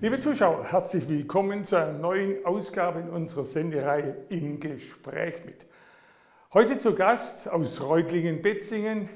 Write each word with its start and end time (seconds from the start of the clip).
Liebe 0.00 0.20
Zuschauer, 0.20 0.64
herzlich 0.70 1.08
willkommen 1.08 1.64
zu 1.64 1.74
einer 1.74 1.92
neuen 1.92 2.46
Ausgabe 2.46 3.00
in 3.00 3.10
unserer 3.10 3.42
Sendereihe 3.42 4.16
Im 4.28 4.60
Gespräch 4.60 5.44
mit. 5.44 5.66
Heute 6.54 6.78
zu 6.78 6.94
Gast 6.94 7.50
aus 7.50 7.82
Reutlingen-Betzingen 7.82 9.10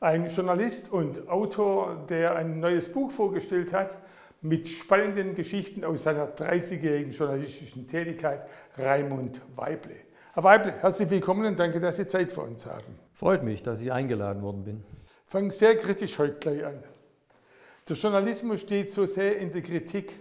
ein 0.00 0.30
Journalist 0.30 0.90
und 0.90 1.28
Autor, 1.28 2.06
der 2.08 2.34
ein 2.34 2.60
neues 2.60 2.90
Buch 2.90 3.10
vorgestellt 3.10 3.74
hat 3.74 3.98
mit 4.40 4.68
spannenden 4.68 5.34
Geschichten 5.34 5.84
aus 5.84 6.04
seiner 6.04 6.28
30-jährigen 6.28 7.12
journalistischen 7.12 7.86
Tätigkeit, 7.86 8.40
Raimund 8.78 9.42
Weible. 9.54 9.96
Herr 10.32 10.44
Weible, 10.44 10.72
herzlich 10.80 11.10
willkommen 11.10 11.44
und 11.44 11.58
danke, 11.58 11.78
dass 11.78 11.96
Sie 11.96 12.06
Zeit 12.06 12.32
für 12.32 12.40
uns 12.40 12.64
haben. 12.64 12.98
Freut 13.12 13.42
mich, 13.42 13.62
dass 13.62 13.82
ich 13.82 13.92
eingeladen 13.92 14.40
worden 14.40 14.64
bin. 14.64 14.82
Fangen 15.26 15.50
sehr 15.50 15.76
kritisch 15.76 16.18
heute 16.18 16.38
gleich 16.38 16.64
an. 16.64 16.82
Der 17.88 17.96
Journalismus 17.96 18.60
steht 18.60 18.90
so 18.92 19.06
sehr 19.06 19.38
in 19.38 19.50
der 19.50 19.60
Kritik 19.60 20.18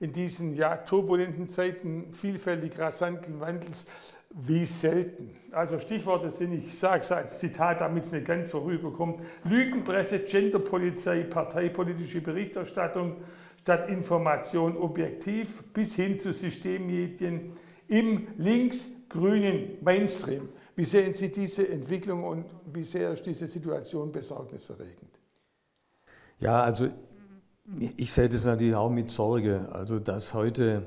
in 0.00 0.12
diesen 0.12 0.54
ja, 0.54 0.76
turbulenten 0.76 1.48
Zeiten 1.48 2.12
vielfältig 2.12 2.78
rasanten 2.78 3.40
Wandels 3.40 3.86
wie 4.30 4.66
selten. 4.66 5.36
Also 5.52 5.78
Stichworte 5.78 6.30
sind, 6.30 6.52
ich 6.52 6.76
sage 6.76 7.00
es 7.02 7.12
als 7.12 7.38
Zitat, 7.38 7.80
damit 7.80 8.04
es 8.04 8.12
nicht 8.12 8.26
ganz 8.26 8.50
vorüberkommt, 8.50 9.20
Lügenpresse, 9.44 10.20
Genderpolizei, 10.20 11.22
parteipolitische 11.22 12.20
Berichterstattung 12.20 13.16
statt 13.60 13.88
Information 13.88 14.76
objektiv 14.76 15.62
bis 15.72 15.94
hin 15.94 16.18
zu 16.18 16.32
Systemmedien 16.32 17.52
im 17.88 18.26
links-grünen 18.36 19.78
Mainstream. 19.80 20.48
Wie 20.76 20.84
sehen 20.84 21.14
Sie 21.14 21.30
diese 21.30 21.68
Entwicklung 21.68 22.24
und 22.24 22.46
wie 22.72 22.82
sehr 22.82 23.12
ist 23.12 23.24
diese 23.24 23.46
Situation 23.46 24.10
besorgniserregend? 24.10 25.20
Ja, 26.40 26.62
also 26.62 26.90
ich 27.96 28.12
sehe 28.12 28.28
das 28.28 28.44
natürlich 28.44 28.74
auch 28.74 28.90
mit 28.90 29.08
Sorge. 29.08 29.68
Also 29.72 29.98
dass 29.98 30.34
heute, 30.34 30.82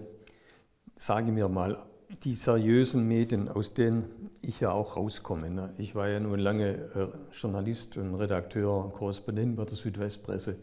sage 0.96 1.28
ich 1.28 1.34
mir 1.34 1.50
mal, 1.50 1.78
die 2.24 2.36
seriösen 2.36 3.08
Medien, 3.08 3.50
aus 3.50 3.74
denen 3.74 4.30
ich 4.42 4.60
ja 4.62 4.72
auch 4.72 4.96
rauskomme. 4.96 5.50
Ne? 5.50 5.74
Ich 5.78 5.94
war 5.94 6.08
ja 6.08 6.20
nun 6.20 6.40
lange 6.40 6.70
äh, 6.96 7.08
Journalist 7.34 7.98
und 7.98 8.16
Redakteur, 8.16 8.92
Korrespondent 8.94 9.56
bei 9.58 9.66
der 9.66 9.76
Südwestpresse. 9.76 10.56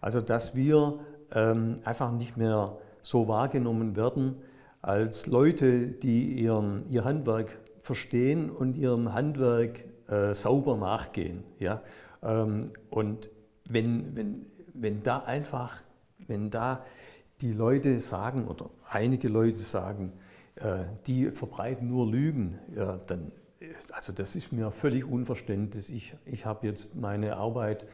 Also 0.00 0.20
dass 0.20 0.54
wir 0.54 0.98
ähm, 1.34 1.78
einfach 1.84 2.12
nicht 2.12 2.36
mehr 2.36 2.76
so 3.00 3.26
wahrgenommen 3.28 3.96
werden 3.96 4.36
als 4.82 5.26
Leute, 5.26 5.86
die 5.86 6.34
ihren, 6.34 6.88
ihr 6.90 7.04
Handwerk 7.04 7.58
verstehen 7.80 8.50
und 8.50 8.76
ihrem 8.76 9.14
Handwerk 9.14 9.84
äh, 10.08 10.34
sauber 10.34 10.76
nachgehen. 10.76 11.44
Ja? 11.58 11.82
Ähm, 12.22 12.70
und 12.90 13.30
wenn, 13.68 14.14
wenn, 14.14 14.46
wenn 14.74 15.02
da 15.02 15.20
einfach, 15.20 15.82
wenn 16.18 16.50
da 16.50 16.84
die 17.40 17.52
Leute 17.52 18.00
sagen 18.00 18.46
oder 18.46 18.70
einige 18.88 19.28
Leute 19.28 19.58
sagen, 19.58 20.12
äh, 20.56 20.84
die 21.06 21.30
verbreiten 21.30 21.88
nur 21.88 22.06
Lügen, 22.06 22.58
ja, 22.74 22.98
dann, 23.06 23.32
also 23.92 24.12
das 24.12 24.36
ist 24.36 24.52
mir 24.52 24.70
völlig 24.70 25.04
unverständlich. 25.04 25.92
Ich, 25.92 26.14
ich 26.24 26.46
habe 26.46 26.66
jetzt 26.66 26.94
meine 26.94 27.36
Arbeit 27.36 27.86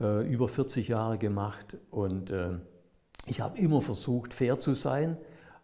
äh, 0.00 0.26
über 0.28 0.48
40 0.48 0.88
Jahre 0.88 1.18
gemacht 1.18 1.76
und 1.90 2.30
äh, 2.30 2.58
ich 3.26 3.40
habe 3.40 3.58
immer 3.58 3.80
versucht, 3.80 4.32
fair 4.32 4.58
zu 4.58 4.74
sein, 4.74 5.16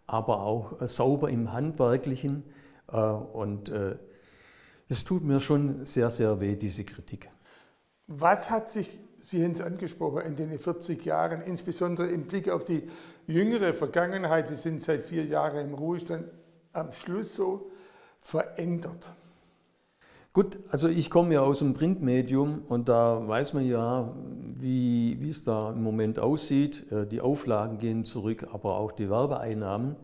aber 0.07 0.41
auch 0.41 0.81
äh, 0.81 0.89
sauber 0.89 1.31
im 1.31 1.53
Handwerklichen. 1.53 2.45
Äh, 2.92 2.97
und 2.97 3.70
äh, 3.70 3.97
es 4.89 5.05
tut 5.05 5.25
mir 5.25 5.41
schon 5.41 5.87
sehr, 5.87 6.11
sehr 6.11 6.41
weh, 6.41 6.57
diese 6.57 6.85
Kritik. 6.85 7.31
Was 8.07 8.51
hat 8.51 8.70
sich, 8.70 9.01
Sie 9.25 9.42
haben 9.42 9.53
es 9.53 9.62
angesprochen, 9.62 10.20
in 10.20 10.36
den 10.36 10.58
40 10.58 11.02
Jahren, 11.07 11.40
insbesondere 11.40 12.08
im 12.08 12.27
Blick 12.27 12.51
auf 12.51 12.67
die 12.67 12.83
jüngere 13.27 13.73
Vergangenheit, 13.73 14.48
Sie 14.48 14.55
sind 14.55 14.83
seit 14.83 15.02
vier 15.02 15.24
Jahren 15.24 15.67
im 15.67 15.73
Ruhestand, 15.74 16.27
am 16.74 16.92
Schluss 16.92 17.35
so 17.35 17.70
verändert? 18.20 19.08
Gut, 20.35 20.58
also 20.68 20.89
ich 20.89 21.08
komme 21.08 21.33
ja 21.33 21.40
aus 21.40 21.61
dem 21.61 21.73
Printmedium 21.73 22.64
und 22.68 22.90
da 22.90 23.27
weiß 23.27 23.55
man 23.55 23.67
ja, 23.67 24.12
wie, 24.61 25.17
wie 25.20 25.30
es 25.30 25.42
da 25.42 25.70
im 25.70 25.83
Moment 25.83 26.18
aussieht. 26.18 26.91
Äh, 26.92 27.06
die 27.06 27.23
Auflagen 27.23 27.79
gehen 27.79 28.05
zurück, 28.05 28.48
aber 28.52 28.77
auch 28.77 28.92
die 28.92 29.08
Werbeeinnahmen. 29.08 29.96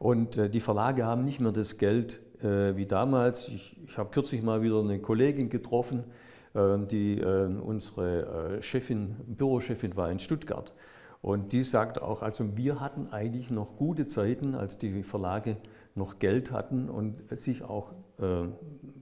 Und 0.00 0.36
äh, 0.36 0.50
die 0.50 0.60
Verlage 0.60 1.06
haben 1.06 1.24
nicht 1.24 1.38
mehr 1.38 1.52
das 1.52 1.76
Geld 1.76 2.20
äh, 2.42 2.74
wie 2.74 2.86
damals. 2.86 3.48
Ich, 3.50 3.76
ich 3.86 3.98
habe 3.98 4.10
kürzlich 4.10 4.42
mal 4.42 4.62
wieder 4.62 4.80
eine 4.80 4.98
Kollegin 4.98 5.48
getroffen, 5.48 6.02
die 6.90 7.22
unsere 7.22 8.58
Chefin, 8.62 9.16
Bürochefin 9.26 9.96
war 9.96 10.10
in 10.10 10.18
Stuttgart. 10.18 10.72
Und 11.20 11.52
die 11.52 11.62
sagt 11.62 12.00
auch, 12.00 12.22
also 12.22 12.56
wir 12.56 12.80
hatten 12.80 13.08
eigentlich 13.08 13.50
noch 13.50 13.76
gute 13.76 14.06
Zeiten, 14.06 14.54
als 14.54 14.78
die 14.78 15.02
Verlage 15.02 15.56
noch 15.94 16.18
Geld 16.18 16.52
hatten 16.52 16.88
und 16.88 17.24
sich 17.36 17.64
auch 17.64 17.92
äh, 18.18 18.46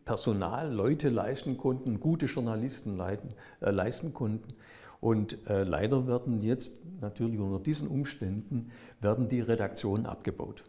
Personal, 0.05 0.73
Leute 0.73 1.11
leisten 1.11 1.57
konnten, 1.57 2.01
gute 2.01 2.27
Journalisten 2.27 2.97
leiten, 2.97 3.31
äh, 3.61 3.71
leisten 3.71 4.15
konnten. 4.15 4.55
Und 5.01 5.47
äh, 5.47 5.63
leider 5.63 6.07
werden 6.07 6.41
jetzt 6.41 6.83
natürlich 7.01 7.39
unter 7.39 7.61
diesen 7.61 7.87
Umständen 7.87 8.71
werden 9.01 9.29
die 9.29 9.41
Redaktionen 9.41 10.07
abgebaut. 10.07 10.65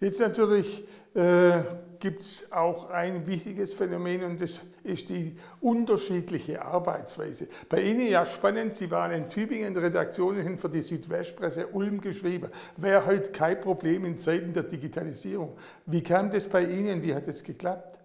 Jetzt 0.00 0.20
natürlich 0.20 0.84
äh, 1.14 1.60
gibt 2.00 2.20
es 2.22 2.52
auch 2.52 2.90
ein 2.90 3.26
wichtiges 3.26 3.72
Phänomen 3.72 4.24
und 4.24 4.40
das 4.40 4.60
ist 4.82 5.08
die 5.08 5.36
unterschiedliche 5.60 6.62
Arbeitsweise. 6.62 7.48
Bei 7.68 7.80
Ihnen 7.80 8.08
ja 8.08 8.26
spannend, 8.26 8.74
Sie 8.74 8.90
waren 8.90 9.12
in 9.12 9.28
Tübingen 9.28 9.74
Redaktionen 9.76 10.58
für 10.58 10.68
die 10.68 10.82
Südwestpresse 10.82 11.68
Ulm 11.68 12.00
geschrieben. 12.00 12.50
Wäre 12.76 13.06
heute 13.06 13.32
kein 13.32 13.60
Problem 13.60 14.04
in 14.04 14.18
Zeiten 14.18 14.52
der 14.52 14.64
Digitalisierung. 14.64 15.56
Wie 15.86 16.02
kam 16.02 16.30
das 16.30 16.48
bei 16.48 16.64
Ihnen? 16.64 17.02
Wie 17.02 17.14
hat 17.14 17.26
es 17.28 17.42
geklappt? 17.42 17.98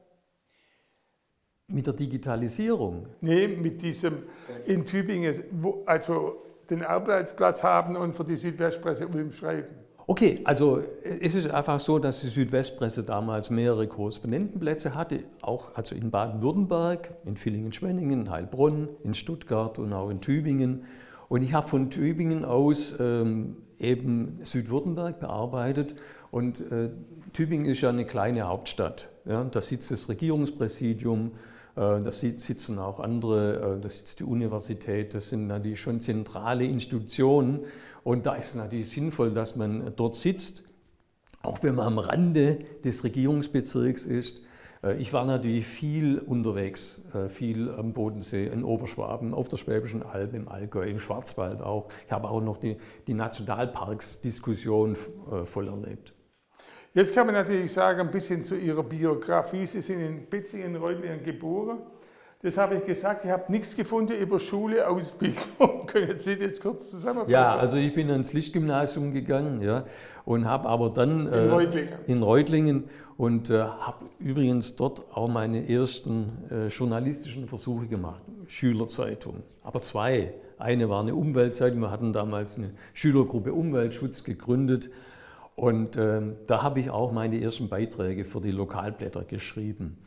Mit 1.67 1.85
der 1.85 1.93
Digitalisierung? 1.93 3.07
Nee, 3.21 3.47
mit 3.47 3.81
diesem 3.81 4.23
in 4.65 4.85
Tübingen, 4.85 5.33
wo, 5.51 5.83
also 5.85 6.41
den 6.69 6.83
Arbeitsplatz 6.83 7.63
haben 7.63 7.95
und 7.95 8.15
für 8.15 8.23
die 8.23 8.37
Südwestpresse 8.37 9.07
Ulm 9.07 9.31
schreiben. 9.31 9.88
Okay, 10.09 10.41
also 10.43 10.79
äh, 10.79 11.19
es 11.21 11.35
ist 11.35 11.51
einfach 11.51 11.79
so, 11.79 11.99
dass 11.99 12.21
die 12.21 12.29
Südwestpresse 12.29 13.03
damals 13.03 13.51
mehrere 13.51 13.85
Korrespondentenplätze 13.85 14.95
hatte, 14.95 15.19
auch 15.43 15.75
also 15.75 15.93
in 15.93 16.09
Baden-Württemberg, 16.09 17.11
in 17.25 17.37
Villingen-Schwenningen, 17.37 18.31
Heilbronn, 18.31 18.89
in 19.03 19.13
Stuttgart 19.13 19.77
und 19.77 19.93
auch 19.93 20.09
in 20.09 20.19
Tübingen. 20.19 20.85
Und 21.27 21.43
ich 21.43 21.53
habe 21.53 21.67
von 21.67 21.91
Tübingen 21.91 22.43
aus 22.43 22.95
ähm, 22.99 23.57
eben 23.77 24.39
Südwürttemberg 24.41 25.19
bearbeitet. 25.19 25.93
Und 26.31 26.59
äh, 26.71 26.89
Tübingen 27.33 27.67
ist 27.67 27.81
ja 27.81 27.89
eine 27.89 28.05
kleine 28.05 28.47
Hauptstadt. 28.47 29.09
Ja? 29.25 29.43
Da 29.43 29.61
sitzt 29.61 29.91
das 29.91 30.09
Regierungspräsidium, 30.09 31.33
äh, 31.75 32.01
da 32.01 32.11
sitzen 32.11 32.79
auch 32.79 32.99
andere, 32.99 33.75
äh, 33.77 33.79
da 33.79 33.87
sitzt 33.87 34.21
die 34.21 34.23
Universität, 34.23 35.13
das 35.13 35.29
sind 35.29 35.45
natürlich 35.45 35.79
schon 35.79 36.01
zentrale 36.01 36.65
Institutionen. 36.65 37.59
Und 38.03 38.25
da 38.25 38.35
ist 38.35 38.49
es 38.49 38.55
natürlich 38.55 38.89
sinnvoll, 38.89 39.31
dass 39.31 39.55
man 39.55 39.93
dort 39.95 40.15
sitzt, 40.15 40.63
auch 41.41 41.63
wenn 41.63 41.75
man 41.75 41.87
am 41.87 41.99
Rande 41.99 42.59
des 42.83 43.03
Regierungsbezirks 43.03 44.05
ist. 44.05 44.41
Äh, 44.83 44.97
ich 44.97 45.13
war 45.13 45.25
natürlich 45.25 45.65
viel 45.65 46.19
unterwegs, 46.19 47.01
viel 47.27 47.69
am 47.71 47.93
Bodensee, 47.93 48.47
in 48.47 48.63
Oberschwaben, 48.63 49.33
auf 49.33 49.49
der 49.49 49.57
Schwäbischen 49.57 50.03
Alb, 50.03 50.33
im 50.33 50.47
Allgäu, 50.47 50.87
im 50.87 50.99
Schwarzwald 50.99 51.61
auch. 51.61 51.87
Ich 52.05 52.11
habe 52.11 52.29
auch 52.29 52.41
noch 52.41 52.57
die, 52.57 52.77
die 53.07 53.13
Nationalparksdiskussion 53.13 54.95
voll 55.45 55.67
erlebt. 55.67 56.13
Jetzt 56.93 57.13
kann 57.13 57.27
man 57.27 57.35
natürlich 57.35 57.71
sagen, 57.71 58.01
ein 58.01 58.11
bisschen 58.11 58.43
zu 58.43 58.55
Ihrer 58.55 58.83
Biografie. 58.83 59.67
Sie 59.67 59.79
sind 59.79 59.99
in 59.99 60.27
Betzingen-Reutlingen 60.27 61.23
geboren. 61.23 61.79
Das 62.41 62.57
habe 62.57 62.75
ich 62.75 62.85
gesagt, 62.85 63.25
ich 63.25 63.31
habe 63.31 63.51
nichts 63.51 63.75
gefunden 63.75 64.13
über 64.13 64.39
Schule, 64.39 64.87
Ausbildung. 64.87 65.85
Können 65.87 66.17
Sie 66.17 66.37
das 66.37 66.61
kurz 66.61 66.89
zusammenfassen? 66.89 67.33
Ja, 67.33 67.57
also 67.57 67.75
ich 67.75 67.93
bin 67.93 68.09
ans 68.09 68.31
Lichtgymnasium 68.31 69.11
gegangen 69.11 69.59
ja, 69.61 69.83
und 70.23 70.45
habe 70.45 70.69
aber 70.69 70.89
dann 70.89 71.27
in, 71.27 71.33
äh, 71.33 71.49
Reutlingen. 71.49 71.93
in 72.07 72.23
Reutlingen 72.23 72.83
und 73.17 73.49
äh, 73.49 73.59
habe 73.59 74.05
übrigens 74.19 74.77
dort 74.77 75.13
auch 75.13 75.27
meine 75.27 75.67
ersten 75.69 76.31
äh, 76.49 76.67
journalistischen 76.67 77.45
Versuche 77.49 77.87
gemacht, 77.87 78.21
Schülerzeitung. 78.47 79.43
Aber 79.63 79.81
zwei. 79.81 80.33
Eine 80.57 80.89
war 80.89 81.01
eine 81.01 81.15
Umweltzeitung, 81.15 81.81
wir 81.81 81.91
hatten 81.91 82.13
damals 82.13 82.57
eine 82.57 82.71
Schülergruppe 82.93 83.53
Umweltschutz 83.53 84.23
gegründet 84.23 84.89
und 85.55 85.97
äh, 85.97 86.21
da 86.47 86.63
habe 86.63 86.79
ich 86.79 86.89
auch 86.89 87.11
meine 87.11 87.41
ersten 87.41 87.67
Beiträge 87.67 88.23
für 88.23 88.39
die 88.39 88.51
Lokalblätter 88.51 89.25
geschrieben. 89.25 89.97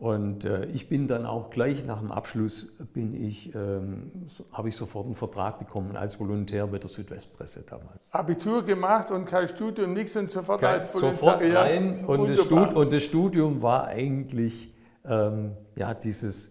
Und 0.00 0.46
äh, 0.46 0.64
ich 0.64 0.88
bin 0.88 1.08
dann 1.08 1.26
auch 1.26 1.50
gleich 1.50 1.84
nach 1.84 1.98
dem 1.98 2.10
Abschluss 2.10 2.72
bin 2.94 3.12
ich, 3.22 3.54
ähm, 3.54 4.10
so, 4.28 4.46
habe 4.50 4.70
ich 4.70 4.76
sofort 4.76 5.04
einen 5.04 5.14
Vertrag 5.14 5.58
bekommen 5.58 5.94
als 5.94 6.18
Volontär 6.18 6.66
bei 6.68 6.78
der 6.78 6.88
Südwestpresse 6.88 7.64
damals. 7.68 8.10
Abitur 8.10 8.64
gemacht 8.64 9.10
und 9.10 9.26
kein 9.26 9.46
Studium, 9.46 9.92
nichts 9.92 10.16
und 10.16 10.30
sofort 10.30 10.62
kein, 10.62 10.76
als 10.76 10.94
Volontär. 10.94 11.12
Sofort 11.12 11.42
rein 11.54 12.06
und 12.06 12.30
das, 12.30 12.46
und 12.46 12.92
das, 12.94 13.02
Studium 13.02 13.60
war 13.60 13.88
eigentlich 13.88 14.72
ähm, 15.04 15.52
ja 15.76 15.92
dieses 15.92 16.50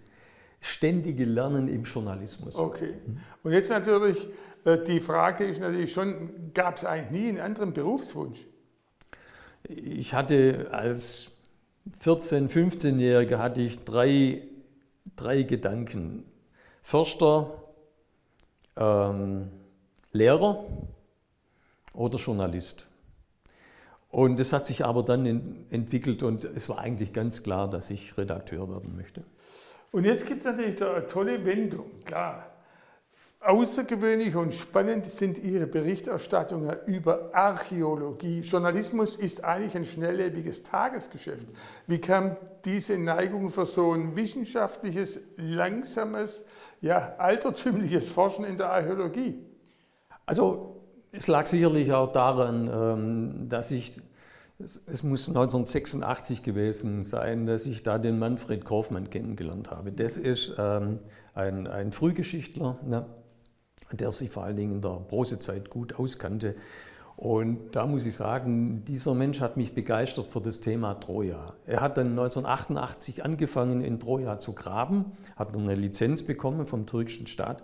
ständige 0.61 1.25
Lernen 1.25 1.69
im 1.69 1.85
Journalismus. 1.85 2.55
Okay. 2.55 2.93
Und 3.41 3.51
jetzt 3.51 3.71
natürlich, 3.71 4.29
äh, 4.63 4.77
die 4.77 4.99
Frage 4.99 5.45
ist 5.45 5.59
natürlich 5.59 5.91
schon, 5.91 6.51
gab 6.53 6.75
es 6.75 6.85
eigentlich 6.85 7.09
nie 7.09 7.29
einen 7.29 7.39
anderen 7.39 7.73
Berufswunsch? 7.73 8.45
Ich 9.67 10.13
hatte 10.13 10.67
als 10.71 11.31
14-, 12.03 12.50
15-Jähriger 12.50 13.38
hatte 13.38 13.62
ich 13.62 13.83
drei, 13.83 14.44
drei 15.15 15.44
Gedanken. 15.44 16.24
Förster, 16.81 17.51
ähm, 18.75 19.50
Lehrer 20.12 20.65
oder 21.94 22.18
Journalist. 22.18 22.88
Und 24.09 24.39
das 24.39 24.53
hat 24.53 24.65
sich 24.65 24.83
aber 24.83 25.03
dann 25.03 25.65
entwickelt 25.69 26.24
und 26.24 26.44
es 26.44 26.68
war 26.68 26.80
eigentlich 26.80 27.13
ganz 27.13 27.44
klar, 27.44 27.69
dass 27.69 27.92
ich 27.92 28.18
Redakteur 28.18 28.68
werden 28.69 28.95
möchte. 28.95 29.24
Und 29.92 30.06
jetzt 30.06 30.25
gibt 30.25 30.39
es 30.39 30.45
natürlich 30.45 30.81
eine 30.81 31.07
tolle 31.07 31.44
Wendung, 31.45 31.92
klar. 32.06 32.58
Außergewöhnlich 33.41 34.36
und 34.36 34.53
spannend 34.53 35.06
sind 35.06 35.38
Ihre 35.38 35.65
Berichterstattungen 35.65 36.75
über 36.86 37.30
Archäologie. 37.33 38.41
Journalismus 38.41 39.15
ist 39.15 39.45
eigentlich 39.45 39.77
ein 39.77 39.86
schnelllebiges 39.86 40.63
Tagesgeschäft. 40.63 41.47
Wie 41.88 42.00
kam 42.00 42.36
diese 42.65 42.97
Neigung 42.97 43.47
für 43.47 43.65
so 43.65 43.94
ein 43.94 44.18
wissenschaftliches, 44.18 45.21
langsames, 45.38 46.44
ja, 46.81 47.15
altertümliches 47.18 48.09
Forschen 48.09 48.44
in 48.44 48.57
der 48.57 48.71
Archäologie? 48.71 49.39
Also 50.25 50.81
es 51.13 51.27
lag 51.27 51.45
sicherlich 51.45 51.94
auch 51.94 52.12
daran, 52.12 52.69
ähm, 52.71 53.47
dass 53.47 53.71
ich, 53.71 54.01
es 54.57 55.01
muss 55.01 55.30
1986 55.30 56.44
gewesen 56.44 57.03
sein, 57.03 57.45
dass 57.45 57.65
ich 57.65 57.83
da 57.83 58.00
den 58.00 58.19
Manfred 58.19 58.65
Kaufmann 58.65 59.09
kennengelernt 59.09 59.71
habe. 59.71 59.94
Das 59.94 60.18
ist 60.18 60.53
ähm, 60.57 61.00
ein, 61.33 61.68
ein 61.68 61.94
Frühgeschichtler, 61.94 62.77
ne, 62.85 63.06
der 63.91 64.11
sich 64.11 64.29
vor 64.29 64.43
allen 64.43 64.55
Dingen 64.55 64.75
in 64.75 64.81
der 64.81 65.01
Prosezeit 65.07 65.69
gut 65.69 65.97
auskannte. 65.97 66.55
Und 67.17 67.75
da 67.75 67.85
muss 67.85 68.05
ich 68.05 68.15
sagen, 68.15 68.85
dieser 68.85 69.13
Mensch 69.13 69.41
hat 69.41 69.57
mich 69.57 69.73
begeistert 69.73 70.27
für 70.27 70.39
das 70.39 70.61
Thema 70.61 70.93
Troja. 70.95 71.53
Er 71.65 71.81
hat 71.81 71.97
dann 71.97 72.11
1988 72.11 73.25
angefangen, 73.25 73.81
in 73.81 73.99
Troja 73.99 74.39
zu 74.39 74.53
graben, 74.53 75.11
hat 75.35 75.55
eine 75.55 75.73
Lizenz 75.73 76.23
bekommen 76.23 76.65
vom 76.65 76.85
türkischen 76.85 77.27
Staat 77.27 77.61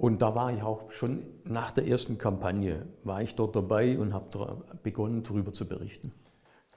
und 0.00 0.22
da 0.22 0.36
war 0.36 0.52
ich 0.52 0.62
auch 0.62 0.92
schon 0.92 1.24
nach 1.42 1.72
der 1.72 1.88
ersten 1.88 2.18
Kampagne, 2.18 2.86
war 3.02 3.20
ich 3.20 3.34
dort 3.34 3.56
dabei 3.56 3.98
und 3.98 4.14
habe 4.14 4.62
begonnen, 4.84 5.24
darüber 5.24 5.52
zu 5.52 5.66
berichten. 5.66 6.12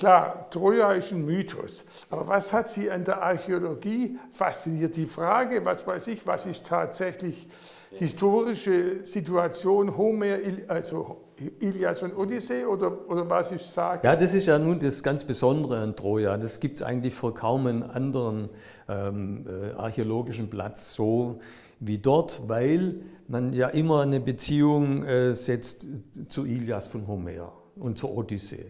Klar, 0.01 0.50
Troja 0.50 0.94
ist 0.94 1.12
ein 1.12 1.24
Mythos. 1.24 1.86
Aber 2.09 2.27
was 2.27 2.51
hat 2.51 2.68
Sie 2.68 2.89
an 2.89 3.03
der 3.03 3.21
Archäologie 3.21 4.18
fasziniert? 4.31 4.95
Die 4.95 5.06
Frage, 5.06 5.63
was 5.63 5.86
weiß 5.86 6.07
ich, 6.07 6.25
was 6.25 6.48
ist 6.48 6.65
tatsächlich 6.65 7.48
historische 7.92 9.06
Situation 9.06 9.95
Homer, 9.95 10.38
also 10.68 11.25
Ilias 11.59 12.01
und 12.01 12.18
Odyssee 12.18 12.65
oder, 12.65 13.07
oder 13.12 13.30
was 13.30 13.51
ist 13.51 13.71
Sage? 13.71 14.07
Ja, 14.07 14.15
das 14.15 14.33
ist 14.33 14.48
ja 14.48 14.57
nun 14.57 14.80
das 14.80 15.03
ganz 15.03 15.24
Besondere 15.24 15.77
an 15.77 15.95
Troja. 15.95 16.36
Das 16.36 16.59
gibt 16.59 16.77
es 16.77 16.81
eigentlich 16.81 17.13
für 17.13 17.31
kaum 17.31 17.68
einen 17.68 17.83
anderen 17.83 18.50
ähm, 18.89 19.45
äh, 19.48 19.74
archäologischen 19.74 20.50
Platz 20.50 20.94
so 20.94 21.42
wie 21.80 22.00
dort, 22.00 22.42
weil 22.48 23.03
man 23.27 23.53
ja 23.53 23.68
immer 23.68 24.01
eine 24.01 24.19
Beziehung 24.19 25.03
äh, 25.03 25.33
setzt 25.33 25.86
zu 26.27 26.45
Ilias 26.48 26.88
von 26.88 27.06
Homer 27.06 27.51
und 27.75 28.00
zur 28.00 28.18
Odyssee. 28.18 28.65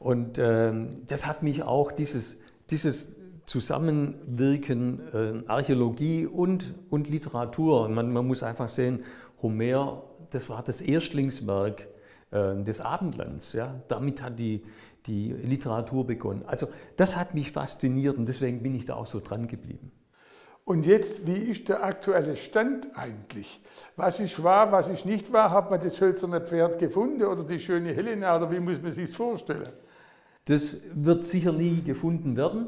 Und 0.00 0.38
ähm, 0.38 1.02
das 1.06 1.26
hat 1.26 1.42
mich 1.42 1.62
auch, 1.62 1.92
dieses, 1.92 2.38
dieses 2.70 3.16
Zusammenwirken 3.44 5.00
äh, 5.12 5.42
Archäologie 5.46 6.26
und, 6.26 6.74
und 6.88 7.10
Literatur, 7.10 7.86
man, 7.90 8.10
man, 8.10 8.26
muss 8.26 8.42
einfach 8.42 8.70
sehen, 8.70 9.04
Homer, 9.42 10.02
das 10.30 10.48
war 10.48 10.62
das 10.62 10.80
Erstlingswerk 10.80 11.86
äh, 12.30 12.62
des 12.62 12.80
Abendlands. 12.80 13.52
Ja? 13.52 13.82
Damit 13.88 14.22
hat 14.22 14.38
die, 14.38 14.64
die 15.04 15.32
Literatur 15.32 16.06
begonnen. 16.06 16.44
Also 16.46 16.68
das 16.96 17.16
hat 17.16 17.34
mich 17.34 17.52
fasziniert 17.52 18.16
und 18.16 18.26
deswegen 18.26 18.62
bin 18.62 18.74
ich 18.74 18.86
da 18.86 18.94
auch 18.94 19.06
so 19.06 19.20
dran 19.20 19.48
geblieben. 19.48 19.92
Und 20.64 20.86
jetzt, 20.86 21.26
wie 21.26 21.50
ist 21.50 21.68
der 21.68 21.84
aktuelle 21.84 22.36
Stand 22.36 22.88
eigentlich? 22.94 23.60
Was 23.96 24.18
ist 24.18 24.42
wahr, 24.42 24.72
was 24.72 24.88
ist 24.88 25.04
nicht 25.04 25.30
wahr? 25.30 25.50
Hat 25.50 25.70
man 25.70 25.80
das 25.80 26.00
hölzerne 26.00 26.40
Pferd 26.40 26.78
gefunden 26.78 27.22
oder 27.22 27.44
die 27.44 27.58
schöne 27.58 27.92
Helena 27.92 28.36
oder 28.36 28.50
wie 28.50 28.60
muss 28.60 28.80
man 28.80 28.92
sich 28.92 29.14
vorstellen? 29.14 29.72
Das 30.46 30.78
wird 30.94 31.24
sicher 31.24 31.52
nie 31.52 31.82
gefunden 31.82 32.36
werden. 32.36 32.66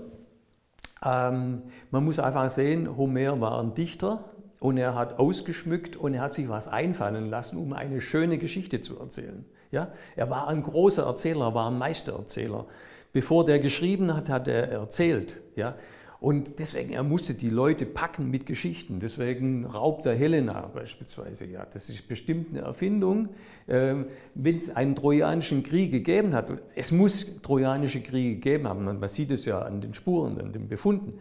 Ähm, 1.04 1.62
man 1.90 2.04
muss 2.04 2.18
einfach 2.18 2.50
sehen, 2.50 2.96
Homer 2.96 3.40
war 3.40 3.60
ein 3.60 3.74
Dichter 3.74 4.24
und 4.60 4.76
er 4.76 4.94
hat 4.94 5.18
ausgeschmückt 5.18 5.96
und 5.96 6.14
er 6.14 6.20
hat 6.20 6.34
sich 6.34 6.48
was 6.48 6.68
einfallen 6.68 7.28
lassen, 7.28 7.56
um 7.56 7.72
eine 7.72 8.00
schöne 8.00 8.38
Geschichte 8.38 8.80
zu 8.80 8.98
erzählen. 8.98 9.44
Ja? 9.72 9.88
Er 10.14 10.30
war 10.30 10.48
ein 10.48 10.62
großer 10.62 11.04
Erzähler, 11.04 11.54
war 11.54 11.68
ein 11.68 11.78
Meistererzähler. 11.78 12.66
Bevor 13.12 13.44
der 13.44 13.58
geschrieben 13.58 14.14
hat, 14.14 14.28
hat 14.28 14.46
er 14.46 14.70
erzählt. 14.70 15.40
Ja? 15.56 15.74
Und 16.22 16.60
deswegen, 16.60 16.92
er 16.92 17.02
musste 17.02 17.34
die 17.34 17.50
Leute 17.50 17.84
packen 17.84 18.30
mit 18.30 18.46
Geschichten. 18.46 19.00
Deswegen 19.00 19.66
raubt 19.66 20.06
er 20.06 20.14
Helena 20.14 20.70
beispielsweise. 20.72 21.46
Ja, 21.46 21.66
das 21.66 21.88
ist 21.88 22.06
bestimmt 22.06 22.50
eine 22.50 22.60
Erfindung. 22.60 23.30
Ähm, 23.66 24.06
Wenn 24.36 24.58
es 24.58 24.70
einen 24.70 24.94
Trojanischen 24.94 25.64
Krieg 25.64 25.90
gegeben 25.90 26.32
hat, 26.32 26.48
es 26.76 26.92
muss 26.92 27.42
Trojanische 27.42 28.02
Kriege 28.02 28.36
gegeben 28.36 28.68
haben, 28.68 28.84
man 28.84 29.08
sieht 29.08 29.32
es 29.32 29.46
ja 29.46 29.62
an 29.62 29.80
den 29.80 29.94
Spuren, 29.94 30.40
an 30.40 30.52
den 30.52 30.68
Befunden, 30.68 31.18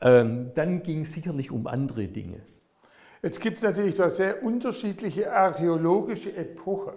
ähm, 0.00 0.50
dann 0.54 0.82
ging 0.82 1.02
es 1.02 1.12
sicherlich 1.12 1.50
um 1.50 1.66
andere 1.66 2.06
Dinge. 2.06 2.40
Jetzt 3.22 3.38
gibt 3.38 3.58
es 3.58 3.62
natürlich 3.62 3.96
da 3.96 4.08
sehr 4.08 4.42
unterschiedliche 4.42 5.30
archäologische 5.30 6.34
Epochen. 6.34 6.94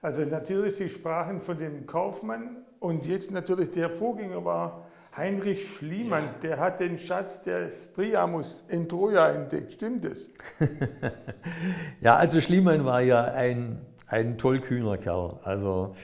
Also 0.00 0.22
natürlich, 0.22 0.76
Sie 0.76 0.88
sprachen 0.88 1.40
von 1.40 1.58
dem 1.58 1.86
Kaufmann 1.86 2.58
und 2.78 3.04
jetzt 3.04 3.32
natürlich 3.32 3.70
der 3.70 3.90
Vorgänger 3.90 4.44
war 4.44 4.87
Heinrich 5.18 5.68
Schliemann, 5.76 6.22
ja. 6.22 6.34
der 6.42 6.60
hat 6.60 6.78
den 6.78 6.96
Schatz 6.96 7.42
des 7.42 7.88
Priamus 7.88 8.62
in 8.68 8.88
Troja 8.88 9.30
entdeckt. 9.30 9.72
Stimmt 9.72 10.04
das? 10.04 10.28
ja, 12.00 12.14
also 12.14 12.40
Schliemann 12.40 12.84
war 12.84 13.00
ja 13.00 13.24
ein, 13.24 13.80
ein 14.06 14.38
tollkühner 14.38 14.96
Kerl. 14.96 15.40
Also 15.42 15.96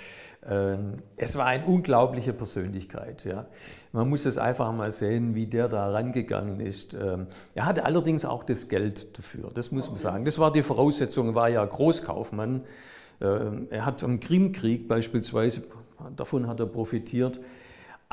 äh, 0.43 0.77
es 1.17 1.37
war 1.39 1.47
eine 1.47 1.65
unglaubliche 1.65 2.33
Persönlichkeit. 2.33 3.25
Ja. 3.25 3.47
Man 3.93 4.11
muss 4.11 4.27
es 4.27 4.37
einfach 4.37 4.73
mal 4.73 4.91
sehen, 4.91 5.37
wie 5.37 5.47
der 5.47 5.69
da 5.69 5.93
rangegangen 5.93 6.59
ist. 6.59 6.95
Ähm, 6.95 7.29
er 7.55 7.67
hatte 7.67 7.85
allerdings 7.85 8.25
auch 8.25 8.43
das 8.43 8.69
Geld 8.69 9.17
dafür, 9.17 9.51
das 9.55 9.71
muss 9.71 9.89
man 9.91 9.99
sagen. 9.99 10.25
Das 10.25 10.41
war 10.41 10.51
die 10.51 10.65
Voraussetzung, 10.65 11.37
war 11.37 11.49
ja 11.49 11.65
Großkaufmann. 11.65 12.65
Ähm, 13.21 13.69
er 13.71 13.87
hat 13.87 14.03
am 14.03 14.19
Krimkrieg 14.19 14.89
beispielsweise, 14.89 15.63
davon 16.17 16.49
hat 16.49 16.59
er 16.59 16.67
profitiert. 16.67 17.39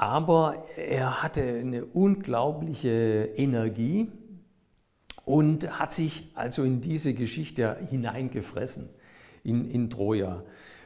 Aber 0.01 0.63
er 0.77 1.21
hatte 1.21 1.43
eine 1.43 1.85
unglaubliche 1.85 3.29
Energie 3.35 4.11
und 5.25 5.79
hat 5.79 5.93
sich 5.93 6.31
also 6.33 6.63
in 6.63 6.81
diese 6.81 7.13
Geschichte 7.13 7.77
hineingefressen, 7.87 8.89
in, 9.43 9.69
in 9.69 9.91
Troja. 9.91 10.41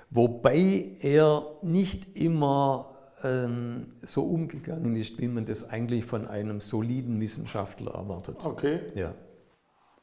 Wobei 0.09 0.97
er 0.99 1.45
nicht 1.61 2.17
immer 2.17 2.93
ähm, 3.23 3.93
so 4.01 4.25
umgegangen 4.25 4.97
ist, 4.97 5.17
wie 5.17 5.29
man 5.29 5.45
das 5.45 5.69
eigentlich 5.69 6.03
von 6.03 6.27
einem 6.27 6.59
soliden 6.59 7.21
Wissenschaftler 7.21 7.93
erwartet. 7.93 8.35
Okay. 8.43 8.81
Ja. 8.95 9.13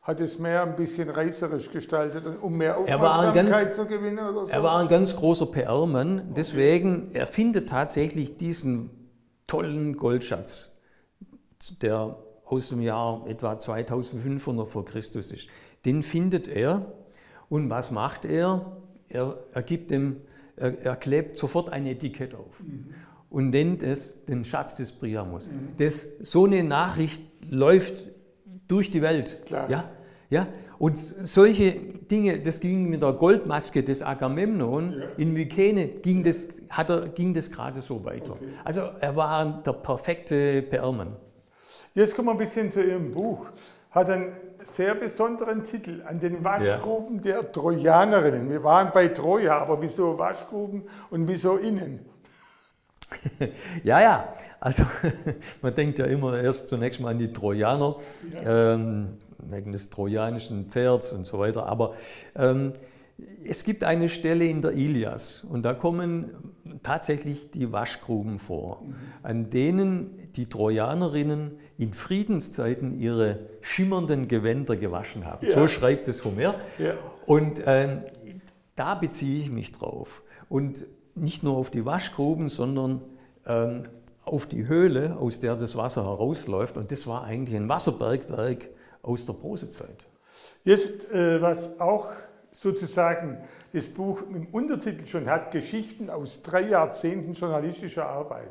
Hat 0.00 0.21
es 0.21 0.38
mehr 0.38 0.62
ein 0.62 0.75
bisschen 0.75 1.11
reißerisch 1.11 1.71
gestaltet, 1.71 2.25
um 2.40 2.57
mehr 2.57 2.78
Aufmerksamkeit 2.78 3.35
ganz, 3.35 3.76
zu 3.76 3.85
gewinnen 3.85 4.26
oder 4.26 4.47
so? 4.47 4.52
Er 4.52 4.62
war 4.62 4.81
ein 4.81 4.88
ganz 4.88 5.14
großer 5.14 5.45
PR-Mann, 5.45 6.33
deswegen, 6.35 7.09
okay. 7.09 7.19
er 7.19 7.26
findet 7.26 7.69
tatsächlich 7.69 8.38
diesen 8.38 9.01
tollen 9.52 9.99
Goldschatz, 9.99 10.80
der 11.82 12.16
aus 12.47 12.71
dem 12.71 12.80
Jahr 12.80 13.26
etwa 13.26 13.59
2500 13.59 14.66
vor 14.66 14.87
Christus 14.87 15.30
ist. 15.30 15.47
Den 15.85 16.02
findet 16.02 16.49
er 16.49 16.90
und 17.50 17.68
was 17.68 17.90
macht 17.90 18.25
er? 18.25 18.78
Er, 19.11 19.37
er, 19.52 19.62
gibt 19.62 19.90
dem, 19.90 20.23
er, 20.56 20.80
er 20.82 20.97
klebt 20.97 21.37
sofort 21.37 21.68
ein 21.68 21.85
Etikett 21.85 22.35
auf 22.35 22.62
mhm. 22.62 22.94
und 23.28 23.50
nennt 23.50 23.82
es 23.82 24.25
den 24.25 24.42
Schatz 24.42 24.76
des 24.76 24.90
Priamus. 24.90 25.50
Mhm. 25.50 25.76
Das, 25.76 26.09
so 26.21 26.47
eine 26.47 26.64
Nachricht 26.64 27.21
läuft 27.50 27.92
durch 28.68 28.90
die 28.90 29.02
Welt. 29.02 29.44
Klar. 29.44 29.68
Ja? 29.68 29.90
Ja? 30.30 30.49
Und 30.82 30.98
solche 30.98 31.74
Dinge, 32.10 32.40
das 32.40 32.58
ging 32.58 32.90
mit 32.90 33.02
der 33.02 33.12
Goldmaske 33.12 33.84
des 33.84 34.02
Agamemnon 34.02 34.92
ja. 34.98 35.06
in 35.16 35.32
Mykene, 35.32 35.86
ging 35.86 36.24
das, 36.24 36.48
hat 36.70 36.90
er, 36.90 37.08
ging 37.10 37.32
das 37.32 37.48
gerade 37.48 37.80
so 37.80 38.04
weiter. 38.04 38.32
Okay. 38.32 38.48
Also 38.64 38.80
er 38.98 39.14
war 39.14 39.62
der 39.62 39.74
perfekte 39.74 40.60
PR-Mann. 40.62 41.14
Jetzt 41.94 42.16
kommen 42.16 42.26
wir 42.26 42.32
ein 42.32 42.38
bisschen 42.38 42.68
zu 42.68 42.82
Ihrem 42.82 43.12
Buch. 43.12 43.46
Hat 43.92 44.10
einen 44.10 44.32
sehr 44.64 44.96
besonderen 44.96 45.62
Titel, 45.62 46.02
an 46.04 46.18
den 46.18 46.42
Waschgruben 46.42 47.18
ja. 47.18 47.42
der 47.42 47.52
Trojanerinnen. 47.52 48.50
Wir 48.50 48.64
waren 48.64 48.90
bei 48.92 49.06
Troja, 49.06 49.58
aber 49.58 49.80
wieso 49.80 50.18
Waschgruben 50.18 50.82
und 51.10 51.28
wieso 51.28 51.58
innen? 51.58 52.00
ja, 53.85 54.00
ja, 54.00 54.35
also 54.61 54.85
man 55.62 55.75
denkt 55.75 55.99
ja 55.99 56.07
immer 56.07 56.40
erst 56.40 56.69
zunächst 56.69 57.00
mal 57.00 57.11
an 57.11 57.19
die 57.19 57.33
Trojaner, 57.33 57.97
ja. 58.33 58.75
ähm, 58.75 59.19
wegen 59.38 59.73
des 59.73 59.90
trojanischen 59.90 60.66
Pferds 60.66 61.12
und 61.12 61.26
so 61.26 61.38
weiter, 61.38 61.66
aber 61.66 61.95
ähm, 62.37 62.73
es 63.45 63.64
gibt 63.64 63.85
eine 63.85 64.09
Stelle 64.09 64.45
in 64.47 64.62
der 64.62 64.73
Ilias 64.73 65.45
und 65.45 65.62
da 65.62 65.75
kommen 65.75 66.31
tatsächlich 66.83 67.50
die 67.50 67.73
Waschgruben 67.73 68.38
vor, 68.38 68.83
mhm. 68.83 68.95
an 69.23 69.50
denen 69.50 70.33
die 70.35 70.49
Trojanerinnen 70.49 71.59
in 71.78 71.92
Friedenszeiten 71.92 72.99
ihre 72.99 73.40
schimmernden 73.61 74.28
Gewänder 74.28 74.76
gewaschen 74.76 75.26
haben. 75.26 75.47
Ja. 75.47 75.54
So 75.54 75.66
schreibt 75.69 76.09
es 76.09 76.25
Homer. 76.25 76.54
Ja. 76.78 76.95
Und 77.26 77.62
ähm, 77.66 78.02
da 78.76 78.95
beziehe 78.95 79.40
ich 79.40 79.50
mich 79.50 79.73
drauf. 79.73 80.23
Und 80.49 80.87
nicht 81.14 81.42
nur 81.42 81.57
auf 81.57 81.71
die 81.71 81.85
Waschgruben, 81.85 82.49
sondern 82.49 83.02
ähm, 83.47 83.83
auf 84.25 84.47
die 84.47 84.66
Höhle, 84.66 85.16
aus 85.19 85.40
der 85.40 85.57
das 85.57 85.76
Wasser 85.76 86.04
herausläuft. 86.04 86.76
Und 86.76 86.92
das 86.92 87.07
war 87.07 87.25
eigentlich 87.25 87.57
ein 87.57 87.69
Wasserbergwerk 87.69 88.69
aus 89.02 89.26
der 89.26 89.33
Prosezeit. 89.35 90.07
Jetzt, 90.64 91.11
äh, 91.11 91.40
was 91.42 91.78
auch 91.81 92.09
sozusagen 92.52 93.38
das 93.73 93.88
Buch 93.88 94.23
im 94.23 94.47
Untertitel 94.52 95.07
schon 95.07 95.28
hat, 95.28 95.50
Geschichten 95.50 96.11
aus 96.11 96.42
drei 96.42 96.62
Jahrzehnten 96.69 97.33
journalistischer 97.33 98.07
Arbeit. 98.07 98.50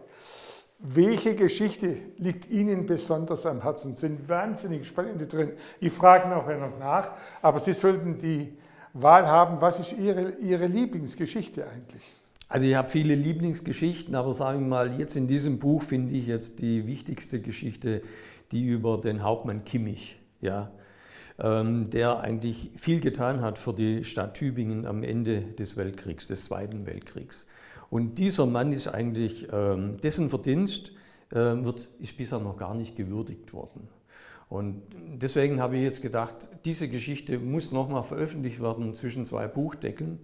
Welche 0.79 1.35
Geschichte 1.35 1.97
liegt 2.17 2.49
Ihnen 2.49 2.87
besonders 2.87 3.45
am 3.45 3.61
Herzen? 3.61 3.95
Sind 3.95 4.27
wahnsinnig 4.27 4.87
spannende 4.87 5.27
drin. 5.27 5.51
Ich 5.79 5.93
frage 5.93 6.27
nachher 6.27 6.57
noch 6.57 6.79
nach, 6.79 7.11
aber 7.43 7.59
Sie 7.59 7.73
sollten 7.73 8.17
die 8.17 8.57
Wahl 8.93 9.27
haben. 9.27 9.61
Was 9.61 9.79
ist 9.79 9.93
Ihre, 9.93 10.31
Ihre 10.39 10.65
Lieblingsgeschichte 10.65 11.67
eigentlich? 11.67 12.20
Also 12.51 12.67
ich 12.67 12.75
habe 12.75 12.89
viele 12.89 13.15
Lieblingsgeschichten, 13.15 14.13
aber 14.13 14.33
sagen 14.33 14.59
wir 14.59 14.67
mal, 14.67 14.99
jetzt 14.99 15.15
in 15.15 15.25
diesem 15.25 15.57
Buch 15.57 15.83
finde 15.83 16.11
ich 16.11 16.27
jetzt 16.27 16.59
die 16.59 16.85
wichtigste 16.85 17.39
Geschichte, 17.39 18.01
die 18.51 18.65
über 18.65 18.97
den 18.97 19.23
Hauptmann 19.23 19.63
Kimmich, 19.63 20.19
ja, 20.41 20.69
ähm, 21.39 21.89
der 21.91 22.19
eigentlich 22.19 22.71
viel 22.75 22.99
getan 22.99 23.39
hat 23.39 23.57
für 23.57 23.73
die 23.73 24.03
Stadt 24.03 24.33
Tübingen 24.33 24.85
am 24.85 25.01
Ende 25.01 25.43
des 25.43 25.77
Weltkriegs, 25.77 26.27
des 26.27 26.43
Zweiten 26.43 26.85
Weltkriegs. 26.85 27.47
Und 27.89 28.19
dieser 28.19 28.45
Mann 28.45 28.73
ist 28.73 28.89
eigentlich, 28.89 29.47
ähm, 29.53 29.95
dessen 30.03 30.29
Verdienst 30.29 30.91
äh, 31.29 31.35
wird, 31.37 31.87
ist 31.99 32.17
bisher 32.17 32.39
noch 32.39 32.57
gar 32.57 32.75
nicht 32.75 32.97
gewürdigt 32.97 33.53
worden. 33.53 33.87
Und 34.49 34.81
deswegen 35.13 35.61
habe 35.61 35.77
ich 35.77 35.83
jetzt 35.83 36.01
gedacht, 36.01 36.49
diese 36.65 36.89
Geschichte 36.89 37.39
muss 37.39 37.71
nochmal 37.71 38.03
veröffentlicht 38.03 38.61
werden 38.61 38.93
zwischen 38.93 39.23
zwei 39.23 39.47
Buchdeckeln. 39.47 40.19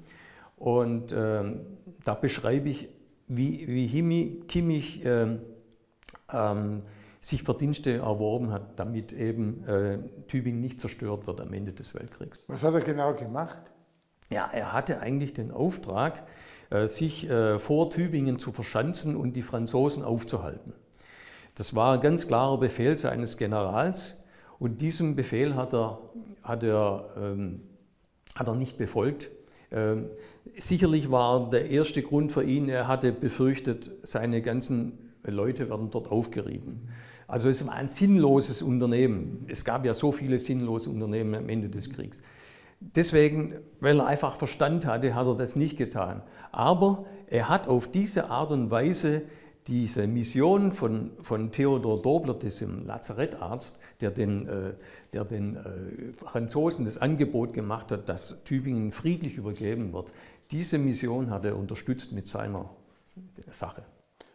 Und 0.58 1.14
ähm, 1.16 1.62
da 2.04 2.16
beschreibe 2.16 2.70
ich, 2.70 2.90
wie, 3.28 3.68
wie 3.68 3.88
Himi, 3.88 4.42
Kimmich 4.48 5.02
ähm, 5.06 5.42
ähm, 6.32 6.82
sich 7.20 7.44
Verdienste 7.44 7.98
erworben 7.98 8.52
hat, 8.52 8.80
damit 8.80 9.14
eben 9.14 9.64
äh, 9.68 10.00
Tübingen 10.28 10.62
nicht 10.62 10.80
zerstört 10.80 11.28
wird 11.28 11.42
am 11.42 11.54
Ende 11.54 11.74
des 11.74 11.94
Weltkriegs. 11.94 12.46
Was 12.48 12.64
hat 12.64 12.74
er 12.74 12.82
genau 12.82 13.14
gemacht? 13.14 13.72
Ja, 14.30 14.50
er 14.52 14.74
hatte 14.74 15.00
eigentlich 15.00 15.34
den 15.34 15.52
Auftrag, 15.52 16.28
äh, 16.70 16.88
sich 16.88 17.30
äh, 17.30 17.60
vor 17.60 17.90
Tübingen 17.90 18.40
zu 18.40 18.52
verschanzen 18.52 19.16
und 19.16 19.34
die 19.34 19.42
Franzosen 19.42 20.04
aufzuhalten. 20.04 20.74
Das 21.56 21.76
war 21.76 21.96
ein 21.96 22.02
ganz 22.02 22.28
klarer 22.28 22.60
Befehl 22.60 22.98
seines 22.98 23.38
Generals 23.38 24.24
und 24.60 24.82
diesem 24.82 25.16
Befehl 25.16 25.56
hat 25.56 25.74
er, 25.74 26.00
hat 26.44 26.64
er, 26.64 27.10
ähm, 27.18 27.62
hat 28.36 28.48
er 28.48 28.56
nicht 28.56 28.78
befolgt. 28.78 29.32
Ähm, 29.72 30.10
sicherlich 30.58 31.12
war 31.12 31.50
der 31.50 31.70
erste 31.70 32.02
Grund 32.02 32.32
für 32.32 32.44
ihn, 32.44 32.70
er 32.70 32.88
hatte 32.88 33.12
befürchtet, 33.12 33.92
seine 34.04 34.42
ganzen 34.42 34.98
Leute 35.24 35.70
werden 35.70 35.90
dort 35.92 36.10
aufgerieben. 36.10 36.88
Also 37.28 37.50
es 37.50 37.66
war 37.68 37.74
ein 37.74 37.90
sinnloses 37.90 38.62
Unternehmen. 38.62 39.46
Es 39.50 39.66
gab 39.66 39.86
ja 39.86 39.94
so 39.94 40.12
viele 40.12 40.40
sinnlose 40.40 40.90
Unternehmen 40.90 41.36
am 41.36 41.50
Ende 41.50 41.70
des 41.70 41.90
Kriegs. 41.90 42.22
Deswegen, 42.80 43.56
weil 43.80 44.00
er 44.00 44.08
einfach 44.08 44.38
Verstand 44.38 44.86
hatte, 44.86 45.14
hat 45.16 45.28
er 45.28 45.36
das 45.36 45.56
nicht 45.56 45.78
getan. 45.78 46.22
Aber 46.52 47.06
er 47.28 47.50
hat 47.50 47.68
auf 47.68 47.88
diese 47.88 48.30
Art 48.30 48.52
und 48.52 48.72
Weise 48.72 49.24
diese 49.68 50.08
Mission 50.08 50.72
von, 50.72 51.12
von 51.22 51.52
Theodor 51.52 52.02
Dobler, 52.02 52.36
diesem 52.36 52.86
Lazarettarzt, 52.86 53.78
der 54.02 54.12
den, 54.12 54.48
äh, 54.48 54.74
der 55.14 55.26
den 55.26 55.56
äh, 55.56 56.14
Franzosen 56.14 56.86
das 56.86 56.98
Angebot 56.98 57.54
gemacht 57.54 57.92
hat, 57.92 58.10
dass 58.10 58.44
Tübingen 58.44 58.92
friedlich 58.92 59.38
übergeben 59.38 59.94
wird, 59.94 60.14
diese 60.52 60.78
Mission 60.78 61.30
hat 61.30 61.46
er 61.46 61.58
unterstützt 61.58 62.12
mit 62.12 62.28
seiner 62.28 62.70
Sache. 63.52 63.84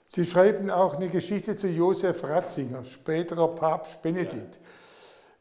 Sie 0.08 0.24
schreiben 0.26 0.70
auch 0.70 0.96
eine 0.96 1.08
Geschichte 1.08 1.56
zu 1.56 1.68
Josef 1.68 2.22
Ratzinger, 2.24 2.84
späterer 2.84 3.48
Papst 3.48 4.02
Benedikt. 4.02 4.60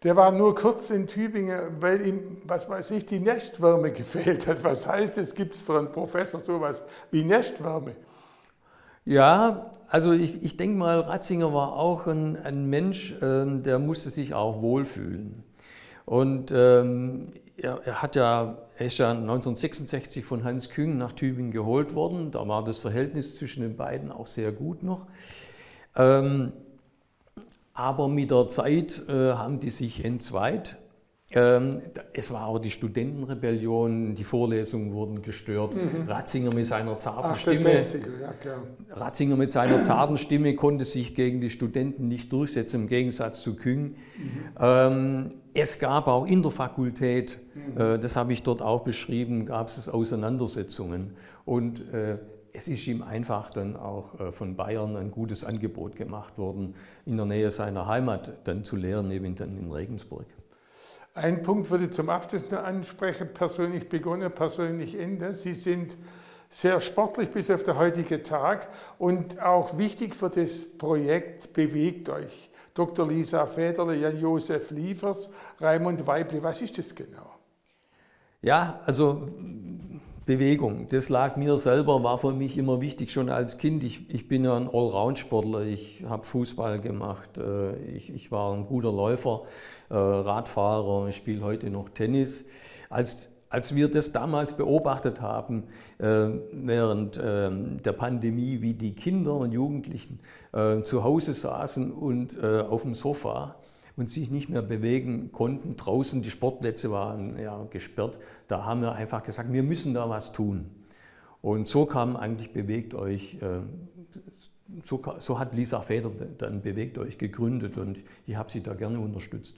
Der 0.03 0.15
war 0.15 0.31
nur 0.31 0.55
kurz 0.55 0.89
in 0.89 1.05
Tübingen, 1.05 1.81
weil 1.81 2.07
ihm, 2.07 2.41
was 2.45 2.69
weiß 2.69 2.91
ich, 2.91 3.05
die 3.05 3.19
Nestwärme 3.19 3.91
gefehlt 3.91 4.47
hat. 4.47 4.63
Was 4.63 4.87
heißt 4.87 5.17
es, 5.17 5.35
gibt 5.35 5.55
für 5.55 5.77
einen 5.77 5.91
Professor 5.91 6.39
sowas 6.39 6.83
wie 7.11 7.23
Nestwärme? 7.23 7.95
Ja, 9.05 9.72
also 9.89 10.13
ich, 10.13 10.43
ich 10.43 10.58
denke 10.58 10.77
mal, 10.77 11.00
Ratzinger 11.01 11.53
war 11.53 11.74
auch 11.74 12.08
ein, 12.08 12.38
ein 12.38 12.70
Mensch, 12.70 13.15
ähm, 13.22 13.63
der 13.63 13.79
musste 13.79 14.10
sich 14.10 14.34
auch 14.34 14.62
wohlfühlen. 14.62 15.43
Und 16.05 16.51
ähm, 16.55 17.27
er, 17.58 17.81
er, 17.86 18.01
hat 18.01 18.15
ja, 18.15 18.58
er 18.77 18.86
ist 18.86 18.98
ja 18.98 19.12
1966 19.12 20.25
von 20.25 20.43
Hans 20.43 20.70
Küng 20.70 20.98
nach 20.98 21.13
Tübingen 21.13 21.51
geholt 21.51 21.96
worden. 21.96 22.31
Da 22.31 22.48
war 22.48 22.63
das 22.63 22.79
Verhältnis 22.79 23.36
zwischen 23.36 23.62
den 23.62 23.75
beiden 23.75 24.12
auch 24.12 24.27
sehr 24.27 24.51
gut 24.51 24.84
noch. 24.84 25.08
Ähm, 25.96 26.53
aber 27.74 28.08
mit 28.08 28.31
der 28.31 28.48
Zeit 28.48 29.01
äh, 29.08 29.34
haben 29.34 29.60
die 29.60 29.70
sich 29.70 30.05
entzweit. 30.05 30.77
Ähm, 31.33 31.81
es 32.13 32.31
war 32.31 32.47
auch 32.47 32.59
die 32.59 32.71
Studentenrebellion, 32.71 34.15
die 34.15 34.23
Vorlesungen 34.23 34.93
wurden 34.93 35.21
gestört. 35.21 35.75
Mhm. 35.75 36.07
Ratzinger 36.07 36.53
mit 36.53 36.65
seiner 36.65 36.97
zarten 36.97 37.29
Ach, 37.31 37.35
Stimme, 37.35 37.85
ja, 37.85 38.33
Ratzinger 38.89 39.38
mit 39.38 39.51
seiner 39.51 39.83
zarten 39.83 40.17
Stimme 40.17 40.55
konnte 40.55 40.83
sich 40.83 41.15
gegen 41.15 41.39
die 41.39 41.50
Studenten 41.50 42.07
nicht 42.07 42.31
durchsetzen, 42.33 42.81
im 42.81 42.88
Gegensatz 42.88 43.41
zu 43.41 43.55
Küng. 43.55 43.83
Mhm. 43.83 43.95
Ähm, 44.59 45.31
es 45.53 45.79
gab 45.79 46.07
auch 46.07 46.25
in 46.25 46.41
der 46.41 46.51
Fakultät, 46.51 47.39
mhm. 47.55 47.81
äh, 47.81 48.00
das 48.00 48.15
habe 48.15 48.33
ich 48.33 48.43
dort 48.43 48.61
auch 48.61 48.83
beschrieben, 48.83 49.45
gab 49.45 49.69
es 49.69 49.88
Auseinandersetzungen. 49.88 51.15
Und 51.45 51.93
äh, 51.93 52.17
es 52.53 52.67
ist 52.67 52.85
ihm 52.88 53.01
einfach 53.01 53.51
dann 53.51 53.77
auch 53.77 54.19
äh, 54.19 54.31
von 54.31 54.55
Bayern 54.55 54.97
ein 54.97 55.11
gutes 55.11 55.45
Angebot 55.45 55.95
gemacht 55.95 56.38
worden, 56.38 56.75
in 57.05 57.15
der 57.15 57.25
Nähe 57.25 57.51
seiner 57.51 57.88
Heimat 57.88 58.33
dann 58.43 58.65
zu 58.65 58.75
lehren, 58.75 59.11
eben 59.11 59.35
dann 59.35 59.57
in 59.57 59.71
Regensburg. 59.71 60.25
Ein 61.13 61.41
Punkt 61.41 61.70
würde 61.70 61.86
ich 61.86 61.91
zum 61.91 62.10
Abschluss 62.10 62.50
noch 62.51 62.63
ansprechen, 62.63 63.30
persönlich 63.34 63.89
begonnen, 63.89 64.32
persönlich 64.32 64.98
Ende. 64.98 65.34
Sie 65.34 65.53
sind 65.53 65.98
sehr 66.50 66.80
sportlich 66.80 67.30
bis 67.32 67.51
auf 67.51 67.63
den 67.63 67.77
heutigen 67.77 68.24
Tag 68.24 68.70
und 68.98 69.41
auch 69.41 69.77
wichtig 69.77 70.15
für 70.15 70.30
das 70.30 70.65
Projekt 70.77 71.51
Bewegt 71.53 72.10
euch. 72.10 72.50
Dr. 72.74 73.06
Lisa 73.06 73.46
Federle, 73.46 73.96
Jan-Josef 73.96 74.72
Liefers, 74.72 75.30
Raimund 75.60 76.08
Weible, 76.08 76.41
was 76.41 76.62
ist 76.62 76.77
das 76.77 76.96
genau? 76.96 77.36
Ja, 78.41 78.80
also 78.86 79.27
Bewegung, 80.31 80.88
das 80.88 81.09
lag 81.09 81.35
mir 81.35 81.57
selber, 81.57 82.03
war 82.05 82.17
für 82.17 82.31
mich 82.31 82.57
immer 82.57 82.79
wichtig, 82.79 83.11
schon 83.11 83.27
als 83.27 83.57
Kind. 83.57 83.83
Ich, 83.83 84.09
ich 84.09 84.29
bin 84.29 84.45
ja 84.45 84.55
ein 84.55 84.69
Allround-Sportler, 84.69 85.63
ich 85.63 86.05
habe 86.07 86.23
Fußball 86.23 86.79
gemacht, 86.79 87.38
äh, 87.38 87.75
ich, 87.88 88.13
ich, 88.13 88.31
war 88.31 88.53
ein 88.53 88.65
guter 88.65 88.93
Läufer, 88.93 89.41
äh, 89.89 89.95
Radfahrer, 89.95 91.07
ich 91.09 91.17
spiele 91.17 91.41
heute 91.41 91.69
noch 91.69 91.89
Tennis. 91.89 92.45
Als, 92.89 93.29
als 93.50 93.75
wir 93.75 93.91
das 93.91 94.13
damals 94.13 94.55
beobachtet 94.55 95.19
haben, 95.19 95.63
äh, 95.97 96.29
während 96.53 97.19
ähm, 97.21 97.81
der 97.83 97.91
Pandemie, 97.91 98.61
wie 98.61 98.73
die 98.73 98.93
Kinder 98.93 99.35
und 99.35 99.51
Jugendlichen 99.51 100.19
zu 100.83 101.05
Hause 101.05 101.33
saßen 101.33 101.93
und 101.93 102.43
auf 102.43 102.81
dem 102.81 102.93
Sofa, 102.93 103.55
und 104.01 104.10
sich 104.10 104.31
nicht 104.31 104.50
mehr 104.50 104.63
bewegen 104.63 105.31
konnten. 105.31 105.77
Draußen 105.77 106.24
die 106.24 106.31
Sportplätze 106.31 106.91
waren 106.91 107.38
ja 107.39 107.63
gesperrt. 107.70 108.20
Da 108.48 108.65
haben 108.65 108.81
wir 108.81 108.93
einfach 108.93 109.22
gesagt, 109.22 109.53
wir 109.53 109.62
müssen 109.62 109.93
da 109.93 110.10
was 110.10 110.31
tun. 110.31 110.72
Und 111.41 111.67
so 111.67 111.86
kam 111.86 112.17
eigentlich 112.17 112.51
Bewegt 112.51 112.96
euch, 112.96 113.38
äh, 113.41 113.62
so, 114.84 115.01
so 115.20 115.38
hat 115.38 115.55
Lisa 115.55 115.81
Feder 115.81 116.10
dann 116.39 116.63
Bewegt 116.63 116.98
euch 116.98 117.20
gegründet 117.20 117.77
und 117.77 118.03
ich 118.25 118.36
habe 118.36 118.51
sie 118.51 118.62
da 118.62 118.74
gerne 118.74 119.00
unterstützt. 119.00 119.55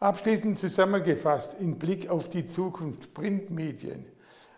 Abschließend 0.00 0.58
zusammengefasst, 0.58 1.54
in 1.60 1.78
Blick 1.78 2.10
auf 2.10 2.28
die 2.28 2.44
Zukunft 2.44 3.14
Printmedien. 3.14 4.06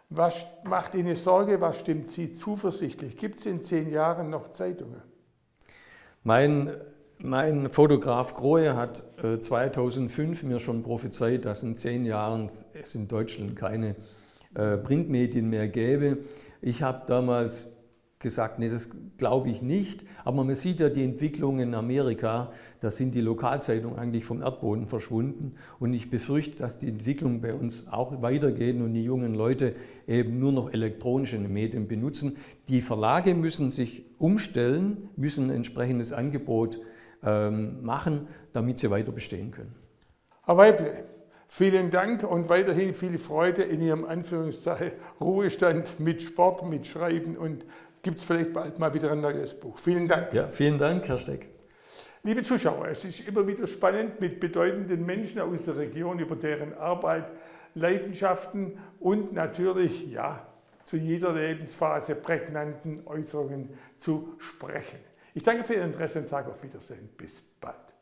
Was 0.09 0.47
macht 0.65 0.95
Ihnen 0.95 1.17
Sorge, 1.17 1.61
was 1.61 1.81
stimmt 1.81 2.07
Sie 2.07 2.33
zuversichtlich? 2.33 3.19
Gibt 3.19 3.41
es 3.41 3.47
in 3.47 3.63
zehn 3.63 3.91
Jahren 3.91 4.31
noch 4.31 4.49
Zeitungen? 4.49 5.03
Mein 6.23 6.71
mein 7.25 7.71
Fotograf 7.71 8.35
Grohe 8.35 8.77
hat 8.77 9.03
2005 9.41 10.43
äh, 10.43 10.47
mir 10.47 10.59
schon 10.61 10.83
prophezeit, 10.83 11.47
dass 11.47 11.63
in 11.63 11.75
zehn 11.75 12.05
Jahren 12.05 12.51
es 12.75 12.95
in 12.95 13.09
Deutschland 13.09 13.57
keine 13.57 13.97
äh, 14.55 14.77
Printmedien 14.77 15.49
mehr 15.49 15.67
gäbe. 15.69 16.19
Ich 16.61 16.83
habe 16.83 17.05
damals 17.07 17.71
gesagt, 18.19 18.59
nee, 18.59 18.69
das 18.69 18.89
glaube 19.17 19.49
ich 19.49 19.63
nicht. 19.63 20.05
Aber 20.25 20.45
man 20.45 20.55
sieht 20.55 20.81
ja 20.81 20.91
die 20.91 21.03
Entwicklung 21.03 21.61
in 21.61 21.75
Amerika, 21.75 22.53
da 22.81 22.91
sind 22.91 23.15
die 23.15 23.21
Lokalzeitungen 23.21 23.99
eigentlich 23.99 24.25
vom 24.25 24.43
Erdboden 24.43 24.87
verschwunden. 24.87 25.55
Und 25.79 25.95
ich 25.95 26.11
befürchte, 26.11 26.59
dass 26.59 26.79
die 26.79 26.89
Entwicklung 26.89 27.41
bei 27.41 27.55
uns 27.55 27.87
auch 27.91 28.23
weitergeht 28.23 28.77
und 28.77 28.93
die 28.93 29.05
jungen 29.05 29.35
Leute 29.35 29.75
eben 30.07 30.39
nur 30.39 30.53
noch 30.53 30.73
elektronische 30.73 31.39
Medien 31.39 31.89
benutzen. 31.89 32.37
Die 32.69 32.83
Verlage 32.83 33.35
müssen 33.35 33.71
sich 33.71 34.05
umstellen, 34.19 35.09
müssen 35.17 35.47
ein 35.47 35.57
entsprechendes 35.57 36.13
Angebot 36.13 36.79
machen, 37.25 38.29
damit 38.53 38.79
sie 38.79 38.91
weiter 38.91 39.13
bestehen 39.13 39.51
können. 39.51 39.75
Herr 40.45 40.57
Weible, 40.59 41.05
vielen 41.49 41.91
Dank 41.91 42.23
und 42.23 42.49
weiterhin 42.49 42.93
viel 42.93 43.17
Freude 43.17 43.63
in 43.63 43.81
Ihrem 43.81 44.05
Anführungszeichen 44.05 44.93
Ruhestand 45.21 45.99
mit 46.01 46.23
Sport, 46.23 46.69
mit 46.69 46.87
Schreiben 46.87 47.37
und 47.37 47.65
gibt 48.03 48.19
es 48.19 48.25
vielleicht 48.25 48.53
bald 48.53 48.79
mal 48.79 48.93
wieder 48.93 49.11
ein 49.13 49.23
neues 49.23 49.59
Buch. 49.59 49.79
Vielen 49.79 50.07
Dank. 50.07 50.33
Ja, 50.35 50.49
vielen 50.49 50.79
Dank, 50.79 51.09
Herr 51.09 51.19
Steck. 51.19 51.49
Liebe 52.23 52.43
Zuschauer, 52.43 52.89
es 52.89 53.05
ist 53.05 53.29
immer 53.29 53.47
wieder 53.47 53.67
spannend, 53.67 54.21
mit 54.21 54.41
bedeutenden 54.41 55.05
Menschen 55.05 55.41
aus 55.41 55.65
der 55.65 55.77
Region 55.77 56.19
über 56.19 56.37
deren 56.37 56.73
Arbeit, 56.75 57.31
Leidenschaften 57.75 58.79
und 59.01 59.33
natürlich, 59.33 60.11
ja, 60.11 60.47
zu 60.85 60.97
jeder 60.97 61.33
Lebensphase 61.33 62.15
prägnanten 62.15 63.03
Äußerungen 63.07 63.71
zu 63.99 64.37
sprechen. 64.39 65.01
Ich 65.35 65.43
danke 65.43 65.65
für 65.65 65.75
Ihr 65.75 65.85
Interesse 65.85 66.21
und 66.21 66.29
sage 66.29 66.51
auf 66.51 66.63
Wiedersehen. 66.63 67.09
Bis 67.17 67.41
bald. 67.61 67.94